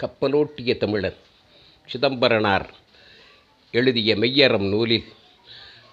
கப்பலோட்டிய 0.00 0.76
தமிழன் 0.76 1.16
சிதம்பரனார் 1.88 2.70
எழுதிய 3.70 4.16
மெய்யறம் 4.16 4.68
நூலில் 4.68 5.04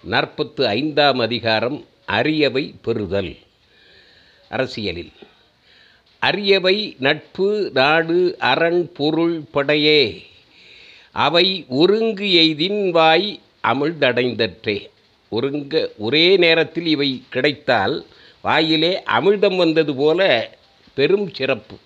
நாற்பத்து 0.02 0.66
ஐந்தாம் 0.66 1.18
அதிகாரம் 1.18 1.86
அரியவை 2.06 2.74
பெறுதல். 2.82 3.38
அரசியலில் 4.48 5.12
அரியவை 6.22 6.94
நட்பு 6.98 7.70
நாடு 7.74 8.36
அரண் 8.38 8.92
பொருள் 8.92 9.44
படையே 9.52 10.26
அவை 11.12 11.64
ஒருங்கு 11.68 12.24
எய்தின் 12.24 12.90
வாய் 12.90 13.40
அமிழ்தடைந்தற்றே 13.62 14.90
ஒருங்க 15.30 15.90
ஒரே 15.98 16.36
நேரத்தில் 16.36 16.86
இவை 16.86 17.22
கிடைத்தால் 17.30 18.06
வாயிலே 18.42 19.02
அமிழ்தம் 19.06 19.56
வந்தது 19.56 19.94
போல 19.94 20.50
பெரும் 20.94 21.34
சிறப்பு. 21.34 21.76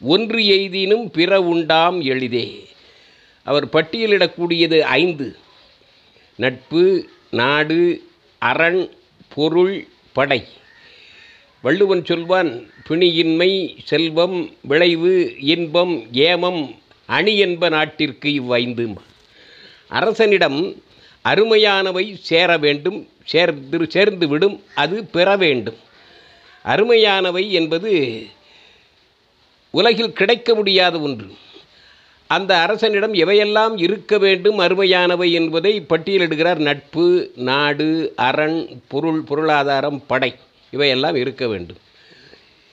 ஒன்று 0.00 0.38
எய்தினும் 0.38 1.06
பிற 1.12 1.40
உண்டாம் 1.42 2.00
எளிதே. 2.02 2.64
அவர் 3.46 3.66
பட்டியலிடக்கூடியது 3.66 4.78
ஐந்து. 4.80 5.36
நட்பு 6.36 7.08
நாடு 7.30 8.02
அரண் 8.38 8.90
பொருள் 9.34 9.86
படை. 10.12 10.40
வள்ளுவன் 11.62 12.04
சொல்வான் 12.04 12.70
பிணியின்மை 12.88 13.50
செல்வம் 13.84 14.50
விளைவு 14.60 15.36
இன்பம் 15.38 15.94
ஏமம் 16.12 16.62
அணி 17.06 17.38
என்ப 17.38 17.68
நாட்டிற்கு 17.68 18.28
இவ்வைந்து 18.42 18.94
அரசனிடம் 19.88 20.60
அருமையானவை 21.24 22.04
சேர 22.20 22.56
வேண்டும் 22.56 23.08
சேர்ந்து 23.24 23.90
சேர்ந்து 23.90 24.28
விடும் 24.28 24.62
அது 24.74 25.04
பெற 25.04 25.36
வேண்டும். 25.36 25.78
அருமையானவை 26.64 27.50
என்பது 27.50 28.26
உலகில் 29.70 30.12
கிடைக்க 30.12 30.54
முடியாத 30.54 31.00
ஒன்று. 31.00 31.26
அந்த 32.26 32.58
அரசனிடம் 32.58 33.14
எவையெல்லாம் 33.14 33.80
இருக்க 33.82 34.18
வேண்டும் 34.18 34.58
அருமையானவை 34.58 35.32
என்பதை 35.32 35.84
பட்டியலிடுகிறார் 35.88 36.58
நட்பு 36.58 37.32
நாடு 37.36 38.12
அரண் 38.16 38.82
பொருள் 38.88 39.20
பொருளாதாரம் 39.20 40.02
படை 40.06 40.34
இவையெல்லாம் 40.70 41.14
இருக்க 41.14 41.48
வேண்டும். 41.48 41.76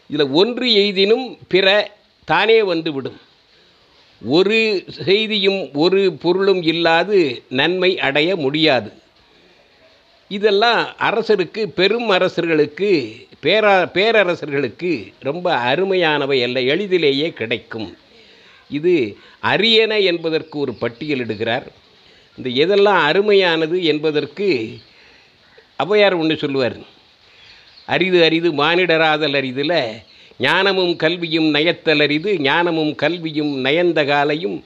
இதில் 0.10 0.30
ஒன்று 0.30 0.66
எய்தினும் 0.66 1.38
பிற 1.48 1.92
தானே 2.26 2.64
வந்துவிடும். 2.64 3.18
ஒரு 4.26 4.84
செய்தியும் 4.88 5.70
ஒரு 5.74 6.12
பொருளும் 6.22 6.62
இல்லாது 6.62 7.44
நன்மை 7.50 8.00
அடைய 8.00 8.36
முடியாது. 8.36 8.94
இதெல்லாம் 10.36 10.82
அரசருக்கு 11.08 11.62
பெரும் 11.80 12.10
அரசர்களுக்கு 12.10 12.90
பேரா 13.44 13.74
பேரரசர்களுக்கு 13.96 14.92
ரொம்ப 15.28 15.48
அருமையானவை 15.72 16.38
அல்ல 16.46 16.60
எளிதிலேயே 16.74 17.28
கிடைக்கும். 17.40 17.90
இது 18.78 18.94
அரியன 19.52 19.94
என்பதற்கு 20.04 20.56
ஒரு 20.60 20.74
பட்டியலிடுகிறார் 20.82 21.68
இந்த 22.38 22.50
எதெல்லாம் 22.64 23.02
அருமையானது 23.10 23.78
என்பதற்கு 23.92 24.48
ஔவையார் 25.84 26.16
ஒன்று 26.22 26.36
சொல்லுவார். 26.38 26.78
அரிது 27.86 28.20
அரிது 28.24 28.50
மானிடராதல் 28.54 29.36
அரிதில் 29.40 29.80
ஞானமும் 30.40 30.96
கல்வியும் 30.96 31.48
நயத்தல் 31.56 32.04
அரிது 32.06 32.32
ஞானமும் 32.40 32.94
கல்வியும் 32.96 33.54
நயந்த 33.66 34.00
காலையும் 34.06 34.58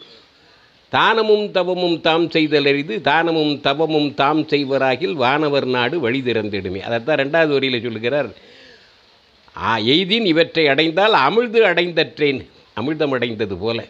தானமும் 0.91 1.51
தவமும் 1.51 2.01
தாம் 2.01 2.29
செய்தல் 2.29 3.01
தானமும் 3.01 3.59
தவமும் 3.61 4.13
தாம் 4.13 4.41
செய்வராகில் 4.41 5.13
வானவர் 5.13 5.65
நாடு 5.65 5.99
வழி 5.99 6.19
திறந்திடுமே. 6.19 6.79
அதைத்தான் 6.79 7.17
ரெண்டாவது 7.17 7.47
வரியில் 7.47 7.81
சொல்லுகிறார். 7.81 8.29
ஆ 9.57 9.77
எய்தின் 9.77 10.25
இவற்றை 10.25 10.67
அடைந்தால் 10.67 11.13
அமிழ்து 11.13 11.53
அடைந்தற்றேன். 11.53 12.45
அமிழ்தம் 12.81 13.09
அடைந்தது 13.09 13.57
போல. 13.57 13.85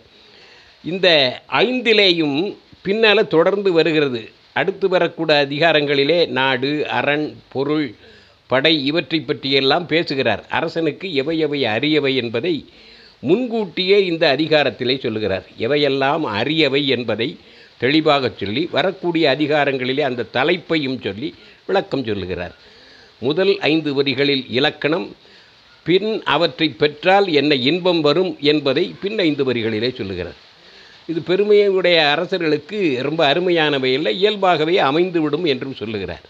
இந்த 0.84 1.40
ஐந்திலேயும் 1.50 2.56
பின்னால் 2.82 3.28
தொடர்ந்து 3.28 3.72
வருகிறது. 3.72 4.30
அடுத்து 4.54 4.90
வரக்கூட 4.90 5.46
அதிகாரங்களிலே 5.46 6.28
நாடு 6.28 6.90
அரண் 6.90 7.34
பொருள் 7.52 7.94
படை 8.48 8.86
இவற்றை 8.86 9.20
பற்றியெல்லாம் 9.20 9.86
பேசுகிறார். 9.86 10.46
அரசனுக்கு 10.50 11.14
எவை 11.14 11.40
எவை 11.40 11.64
அரியவை 11.64 12.16
என்பதை 12.16 12.66
முன்கூட்டியே 13.22 14.06
இந்த 14.06 14.36
அதிகாரத்திலே 14.36 15.00
சொல்லுகிறார். 15.00 15.46
எவையெல்லாம் 15.60 16.24
அரியவை 16.40 16.86
என்பதை 16.86 17.38
தெளிவாக 17.78 18.32
சொல்லி 18.38 18.70
வரக்கூடிய 18.72 19.36
அதிகாரங்களிலே 19.40 20.00
அந்த 20.00 20.26
தலைப்பையும் 20.34 21.02
சொல்லி 21.02 21.36
விளக்கம் 21.66 22.06
சொல்லுகிறார். 22.06 22.56
முதல் 23.20 23.60
ஐந்து 23.60 23.94
வரிகளில் 23.94 24.46
இலக்கணம் 24.50 25.16
பின் 25.84 26.24
அவற்றை 26.24 26.70
பெற்றால் 26.70 27.28
என்ன 27.28 27.56
இன்பம் 27.56 28.02
வரும் 28.02 28.38
என்பதை 28.42 28.96
பின் 29.02 29.20
ஐந்து 29.20 29.54
வரிகளிலே 29.54 29.96
சொல்லுகிறார். 29.96 30.40
இது 31.08 31.22
பெருமையுடைய 31.22 32.10
அரசர்களுக்கு 32.10 33.00
ரொம்ப 33.02 33.34
அருமையானவை 33.34 33.92
இல்லை 33.98 34.18
இயல்பாகவே 34.18 34.76
அமைந்துவிடும் 34.80 35.46
என்றும் 35.46 35.74
சொல்லுகிறார். 35.74 36.26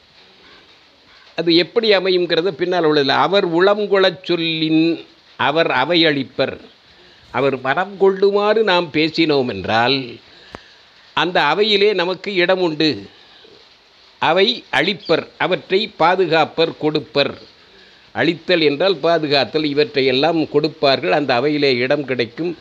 அது 1.35 1.55
எப்படி 1.55 1.91
அமையுங்கிறத 1.91 2.47
பின்னால் 2.47 2.83
உள்ளது 2.83 3.11
அவர் 3.11 3.47
உளம்கொளச் 3.53 4.23
சொல்லின் 4.23 5.05
அவர் 5.35 5.71
அவையளிப்பர். 5.71 6.57
அவர் 7.31 7.61
மனம் 7.61 7.97
கொள்ளுமாறு 7.97 8.63
நாம் 8.63 8.89
பேசினோம் 8.93 9.47
என்றால் 9.47 9.97
அந்த 11.13 11.41
அவையிலே 11.41 11.93
நமக்கு 11.93 12.33
இடம் 12.33 12.59
உண்டு 12.59 12.89
அவை 14.19 14.63
அழிப்பர் 14.71 15.27
அவற்றை 15.37 15.91
பாதுகாப்பர் 15.99 16.71
கொடுப்பர். 16.81 17.33
அழித்தல் 18.15 18.61
என்றால் 18.61 18.97
பாதுகாத்தல் 19.03 19.63
இவற்றையெல்லாம் 19.63 20.49
கொடுப்பார்கள். 20.49 21.11
அந்த 21.11 21.33
அவையிலே 21.33 21.75
இடம் 21.75 22.05
கிடைக்கும். 22.05 22.57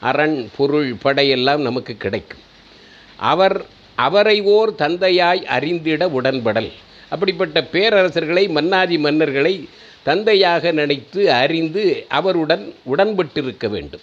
அரண் 0.00 0.48
பொருள் 0.56 0.94
படையெல்லாம் 1.04 1.58
நமக்கு 1.58 1.96
கிடைக்கும். 1.96 2.40
அவர் 3.16 3.66
அவரை 3.94 4.40
ஓர் 4.40 4.74
தந்தையாய் 4.74 5.46
அறிந்திட 5.46 6.06
உடன்படல். 6.06 6.70
அப்படிப்பட்ட 7.08 7.68
பேரரசர்களை 7.72 8.48
மன்னாதி 8.48 8.96
மன்னர்களை 8.98 9.54
தந்தையாக 10.02 10.72
நினைத்து 10.72 11.32
அறிந்து 11.32 12.06
அவருடன் 12.08 12.74
உடன்பட்டிருக்க 12.96 13.68
வேண்டும். 13.68 14.00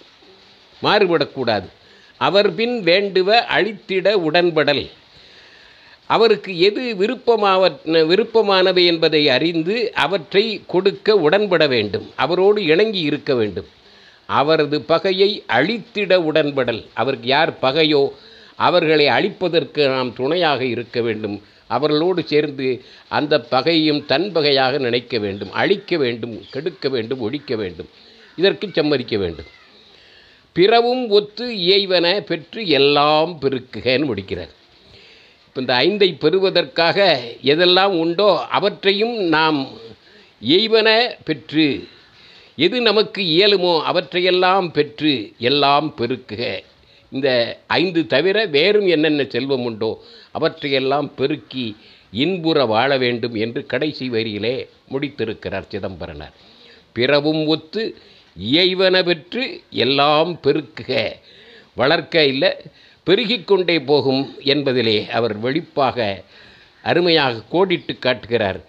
மாறுபடக்கூடாது. 0.82 1.68
அவர் 2.16 2.54
பின் 2.54 2.82
வேண்டுவ 2.82 3.44
அழித்திட 3.56 4.14
உடன்படல். 4.30 4.90
அவருக்கு 6.06 6.60
எது 6.60 6.94
விருப்பமாவ 6.98 7.76
விருப்பமானவை 7.84 8.86
என்பதை 8.86 9.28
அறிந்து 9.28 9.92
அவற்றை 9.94 10.62
கொடுக்க 10.66 11.14
உடன்பட 11.16 11.66
வேண்டும். 11.66 12.10
அவரோடு 12.16 12.64
இணங்கி 12.64 13.00
இருக்க 13.00 13.34
வேண்டும். 13.34 13.66
அவரது 14.26 14.82
பகையை 14.82 15.42
அழித்திட 15.48 16.18
உடன்படல். 16.18 16.86
அவருக்கு 16.94 17.28
யார் 17.28 17.52
பகையோ 17.62 18.12
அவர்களை 18.54 19.06
அழிப்பதற்கு 19.06 19.88
நாம் 19.88 20.14
துணையாக 20.14 20.64
இருக்க 20.64 21.00
வேண்டும். 21.00 21.42
அவர்களோடு 21.76 22.20
சேர்ந்து 22.32 22.68
அந்த 23.18 23.34
பகையும் 23.54 24.00
தன் 24.12 24.28
பகையாக 24.36 24.78
நினைக்க 24.86 25.18
வேண்டும் 25.24 25.52
அழிக்க 25.62 25.96
வேண்டும் 26.02 26.34
கெடுக்க 26.52 26.88
வேண்டும் 26.94 27.20
ஒழிக்க 27.26 27.52
வேண்டும். 27.62 27.90
இதற்கு 28.38 28.66
சம்மதிக்க 28.78 29.16
வேண்டும். 29.22 29.50
பிறவும் 30.56 31.04
ஒத்து 31.18 31.46
இயைவன 31.66 32.06
பெற்று 32.30 32.62
எல்லாம் 32.78 33.32
பெருக்குகன்னு 33.42 34.08
முடிக்கிறார். 34.10 34.52
இப்போ 35.46 35.60
இந்த 35.62 35.74
ஐந்தை 35.84 36.08
பெறுவதற்காக 36.24 36.98
எதெல்லாம் 37.52 37.94
உண்டோ 38.02 38.30
அவற்றையும் 38.58 39.16
நாம் 39.36 39.60
எய்வன 40.56 40.88
பெற்று 41.28 41.68
எது 42.64 42.76
நமக்கு 42.88 43.20
இயலுமோ 43.34 43.72
அவற்றையெல்லாம் 43.90 44.66
பெற்று 44.76 45.12
எல்லாம் 45.50 45.88
பெருக்குக 45.98 46.42
இந்த 47.10 47.28
ஐந்து 47.66 48.06
தவிர 48.06 48.46
வேறும் 48.46 48.86
என்னென்ன 48.86 49.22
செல்வம் 49.24 49.64
உண்டோ 49.64 49.90
அவற்றையெல்லாம் 50.32 51.08
பெருக்கி 51.14 51.66
இன்புற 52.24 52.58
வாழ 52.64 52.90
வேண்டும் 52.98 53.34
என்று 53.34 53.66
கடைசி 53.66 54.06
வரியிலே 54.10 54.54
முடித்திருக்கிறார் 54.92 55.68
சிதம்பரனார். 55.68 56.34
பிறவும் 56.92 57.42
ஒத்து 57.46 57.82
இயைவன 58.36 58.96
பெற்று 59.02 59.44
எல்லாம் 59.84 60.30
பெருக்குக. 60.44 60.90
வளர்க்க 61.74 62.24
இல்லை 62.24 62.50
பெருகிக்கொண்டே 63.06 63.76
போகும் 63.84 64.22
என்பதிலே 64.44 64.98
அவர் 65.08 65.34
வெளிப்பாக 65.38 65.98
அருமையாக 66.84 67.44
கோடிட்டு 67.52 67.94
காட்டுகிறார். 67.98 68.60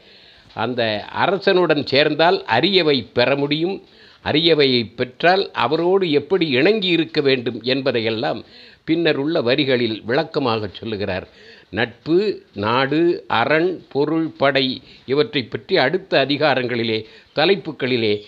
அந்த 0.53 0.81
அரசனுடன் 1.15 1.83
சேர்ந்தால் 1.85 2.37
அரியவை 2.47 2.97
பெற 3.13 3.35
முடியும் 3.35 3.75
அரியவையை 4.23 4.93
பெற்றால் 4.95 5.51
அவரோடு 5.51 6.11
எப்படி 6.11 6.47
இணங்கி 6.49 6.87
இருக்க 6.87 7.21
வேண்டும் 7.21 7.61
என்பதையெல்லாம் 7.61 8.43
பின்னர் 8.83 9.15
உள்ள 9.15 9.41
வரிகளில் 9.41 10.01
விளக்கமாக 10.05 10.69
சொல்லுகிறார். 10.73 11.27
நட்பு 11.69 12.43
நாடு 12.53 13.23
அரண் 13.27 13.81
பொருள் 13.91 14.27
படை 14.37 14.81
இவற்றை 15.05 15.43
பற்றி 15.43 15.77
அடுத்த 15.77 16.25
அதிகாரங்களிலே 16.25 17.05
தலைப்புகளிலே 17.35 18.21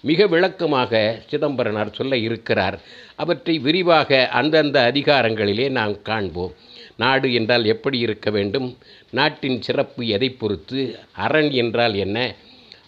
மிக 0.00 0.26
விளக்கமாக 0.26 1.22
சிதம்பரனார் 1.26 1.94
சொல்ல 1.94 2.16
இருக்கிறார். 2.16 2.80
அவற்றை 3.16 3.58
விரிவாக 3.58 4.28
அந்தந்த 4.28 4.92
அதிகாரங்களிலே 4.94 5.70
நாம் 5.70 6.02
காண்போம். 6.02 6.52
நாடு 6.96 7.32
என்றால் 7.32 7.64
எப்படி 7.64 7.98
இருக்க 7.98 8.30
வேண்டும்? 8.30 8.78
நாட்டின் 9.10 9.62
சிறப்பு 9.62 10.06
எதை 10.06 10.30
பொறுத்து? 10.30 10.98
அரண் 11.12 11.50
என்றால் 11.50 11.94
என்ன? 11.94 12.34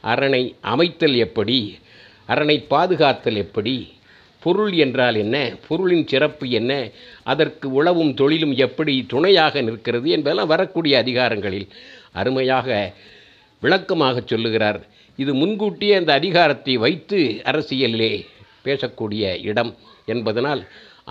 அரணை 0.01 0.55
அமைத்தல் 0.61 1.15
எப்படி? 1.15 1.79
அரணை 2.29 2.57
பாதுகாத்தல் 2.71 3.39
எப்படி? 3.45 3.75
பொருள் 4.43 4.73
என்றால் 4.85 5.17
என்ன? 5.17 5.37
பொருளின் 5.69 6.07
சிறப்பு 6.07 6.47
என்ன? 6.51 6.73
அதற்கு 7.25 7.67
உழவும் 7.79 8.13
தொழிலும் 8.15 8.55
எப்படி 8.67 8.95
துணையாக 9.07 9.63
நிற்கிறது 9.63 10.09
என்பதெல்லாம் 10.17 10.53
வரக்கூடிய 10.55 10.95
அதிகாரங்களில் 10.99 11.69
அருமையாக 12.13 12.69
விளக்கமாக 13.63 14.23
சொல்லுகிறார். 14.25 14.81
இது 15.19 15.33
முன்கூட்டியே 15.35 15.95
அந்த 15.95 16.13
அதிகாரத்தை 16.13 16.75
வைத்து 16.77 17.19
அரசியலிலே 17.51 18.13
பேசக்கூடிய 18.65 19.23
இடம் 19.51 19.73
என்பதனால் 20.07 20.63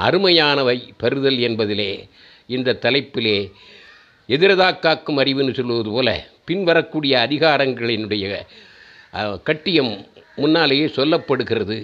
அருமையானவை 0.06 0.78
பெறுதல் 0.98 1.40
என்பதிலே 1.48 1.92
இந்த 2.56 2.78
தலைப்பிலே 2.86 3.38
எதிரதாக்காக்கும் 4.30 5.20
அறிவுன்னு 5.22 5.54
சொல்லுவது 5.54 5.90
போல 5.92 6.10
பின்வரக்கூடிய 6.48 7.14
அதிகாரங்களினுடைய 7.28 8.26
கட்டியம் 9.44 9.94
முன்னாலேயே 10.38 10.86
சொல்லப்படுகிறது 10.86 11.78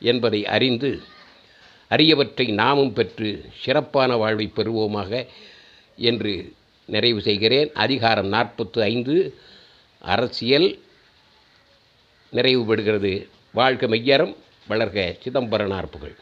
என்பதை 0.00 0.40
அறிந்து 0.46 0.90
அரியவற்றை 1.90 2.46
நாமும் 2.52 2.92
பெற்று 2.92 3.28
சிறப்பான 3.62 4.16
வாழ்வை 4.16 4.46
பெறுவோமாக 4.56 5.26
என்று 5.96 6.52
நிறைவு 6.86 7.20
செய்கிறேன். 7.20 7.72
அதிகாரம் 7.84 8.26
நாற்பத்து 8.26 8.82
ஐந்து 8.82 9.16
அரசியல் 10.04 10.68
நிறைவு 12.30 12.62
பெறுகிறது 12.70 13.12
வாழ்க 13.52 13.86
மெய்யரம் 13.86 14.34
வளர்க 14.68 15.16
சிதம்பரனார் 15.22 15.90
புகழ். 15.90 16.14